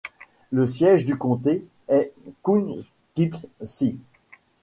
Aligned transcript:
Le 0.51 0.65
siège 0.65 1.05
du 1.05 1.15
comté 1.15 1.63
est 1.87 2.11
Poughkeepsie. 2.41 3.99